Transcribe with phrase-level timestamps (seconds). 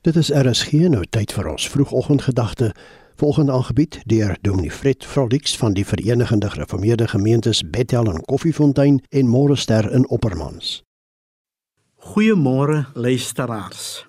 [0.00, 2.70] Dit is RSG nou tyd vir ons vroegoggendgedagte.
[3.20, 9.28] Volgende aangebied deur Dominee Fred Frolix van die Verenigde Gereformeerde Gemeentes Bethel en Koffiefontein en
[9.28, 10.82] Morester in Oppermans.
[11.96, 14.06] Goeiemôre luisteraars.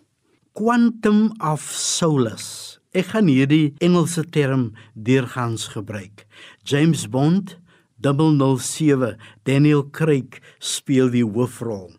[0.56, 2.80] Quantum of solace.
[2.96, 6.24] Ek gaan hierdie Engelse term deurgangs gebruik.
[6.64, 7.58] James Bond
[8.00, 11.92] 007 Daniel Craig speel die hoofrol.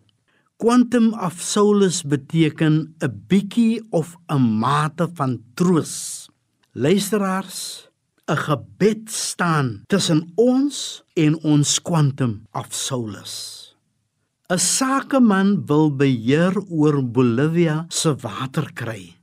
[0.63, 6.29] Quantum of solace beteken 'n bietjie of 'n mate van troos.
[6.73, 7.91] Luisteraars,
[8.31, 13.75] 'n gebed staan tussen ons en ons quantum of solace.
[14.55, 19.17] 'n Sakeman wil beheer oor Bolivia se water kry.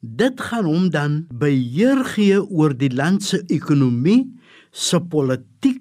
[0.00, 4.34] Dit gaan hom dan beheer gee oor die land se ekonomie,
[4.70, 5.79] se politiek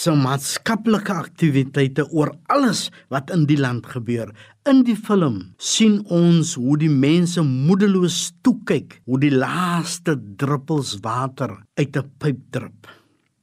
[0.00, 4.30] se maatskaplike aktiwiteite oor alles wat in die land gebeur.
[4.68, 10.96] In die film sien ons hoe die mense moedeloos toe kyk, hoe die laaste druppels
[11.04, 12.88] water uit 'n pyp drup.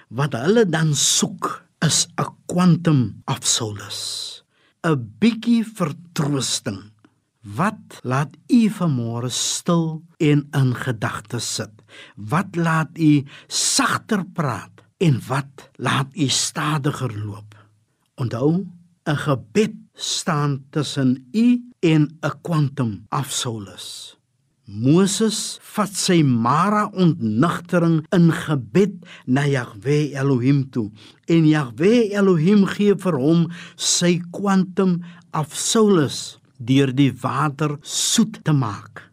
[0.09, 4.41] Wat hulle dan soek is 'n quantum of solace,
[4.83, 6.91] 'n bietjie vertroosting.
[7.43, 11.71] Wat laat u vanmôre stil en in gedagte sit?
[12.15, 14.86] Wat laat u sagter praat?
[14.97, 17.55] En wat laat u stadiger loop.
[18.15, 18.65] Onthou,
[19.05, 21.47] 'n gebed staan tussen u
[21.79, 24.17] en 'n kwantum afsolus.
[24.67, 30.91] Moses vat sy Mara ontnigtering in gebed na Jahwe Elohim toe
[31.25, 34.99] en Jahwe Elohim gee vir hom sy kwantum
[35.31, 39.06] afsolus deur die water soet te maak.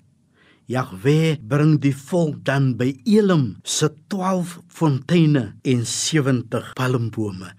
[0.70, 7.50] Jahwe bring die volk dan by Elim se 12 fonteine en 70 palmbome.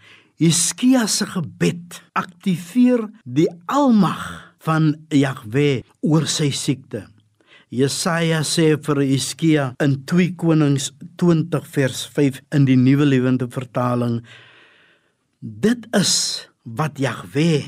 [0.41, 4.23] Hiskia se gebed aktiveer die almag
[4.65, 7.05] van Jahwe oor sy siekte.
[7.69, 14.21] Jesaja sê vir Hiskia in 2 Konings 20 vers 5 in die Nuwe Lewende Vertaling:
[15.39, 17.65] Dit is wat Jahwe,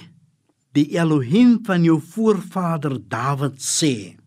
[0.74, 4.18] die Elohim van jou voorvader Dawid sê.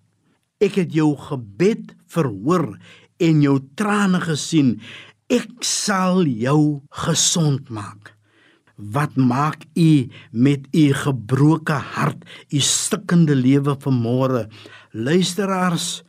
[0.60, 2.75] Ek het jou gebed verhoor
[3.21, 4.75] en jou trane gesien.
[5.32, 8.12] Ek sal jou gesond maak.
[8.76, 14.47] Wat maak u met u gebroke hart, u stikkende lewe vanmôre?
[14.93, 16.03] Luisteraars,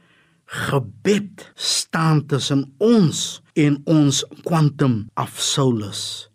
[0.51, 6.27] gebed staan tussen ons en ons quantum of solace.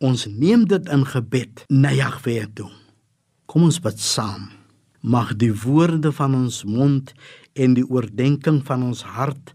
[0.00, 2.70] Ons neem dit in gebed na Jahwe toe.
[3.48, 4.57] Kom ons bid saam.
[5.00, 7.12] Mag die woorde van ons mond
[7.52, 9.54] en die oordeenking van ons hart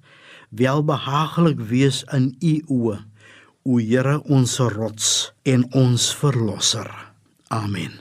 [0.49, 2.99] welbehaaglik wees in u oë,
[3.63, 6.89] o Here ons rots en ons verlosser.
[7.47, 7.91] Amen.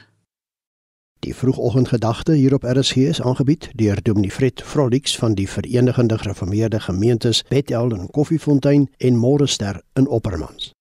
[1.22, 6.80] Die vroegoggendgedagte hier op RSG is aangebied deur Dominee Fred Vrolix van die Verenigde Gereformeerde
[6.80, 10.72] Gemeentes Bethel en Koffiefontein en Morester in Oppermans.